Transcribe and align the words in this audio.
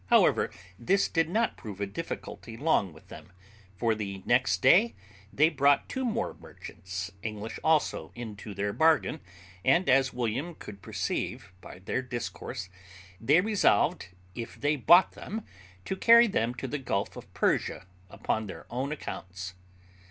However, 0.07 0.49
this 0.79 1.07
did 1.07 1.29
not 1.29 1.57
prove 1.57 1.79
a 1.79 1.85
difficulty 1.85 2.57
long 2.57 2.91
with 2.91 3.09
them, 3.09 3.31
for 3.75 3.93
the 3.93 4.23
next 4.25 4.59
day 4.63 4.95
they 5.31 5.47
brought 5.49 5.87
two 5.87 6.03
more 6.03 6.33
merchants, 6.33 7.11
English 7.21 7.59
also, 7.63 8.11
into 8.15 8.55
their 8.55 8.73
bargain, 8.73 9.19
and, 9.63 9.87
as 9.87 10.11
William 10.11 10.55
could 10.55 10.81
perceive 10.81 11.53
by 11.61 11.77
their 11.77 12.01
discourse, 12.01 12.67
they 13.19 13.41
resolved, 13.41 14.07
if 14.33 14.59
they 14.59 14.75
bought 14.75 15.11
them, 15.11 15.45
to 15.85 15.95
carry 15.95 16.25
them 16.25 16.55
to 16.55 16.67
the 16.67 16.79
Gulf 16.79 17.15
of 17.15 17.31
Persia 17.35 17.85
upon 18.09 18.47
their 18.47 18.65
own 18.71 18.91
accounts. 18.91 19.53